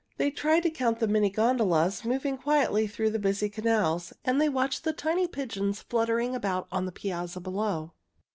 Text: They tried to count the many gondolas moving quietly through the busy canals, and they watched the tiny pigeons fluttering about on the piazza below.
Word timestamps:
They 0.17 0.31
tried 0.31 0.63
to 0.63 0.71
count 0.71 0.97
the 0.97 1.07
many 1.07 1.29
gondolas 1.29 2.03
moving 2.03 2.35
quietly 2.35 2.87
through 2.87 3.11
the 3.11 3.19
busy 3.19 3.49
canals, 3.49 4.11
and 4.25 4.41
they 4.41 4.49
watched 4.49 4.83
the 4.83 4.93
tiny 4.93 5.27
pigeons 5.27 5.83
fluttering 5.83 6.33
about 6.33 6.67
on 6.71 6.87
the 6.87 6.91
piazza 6.91 7.39
below. 7.39 7.93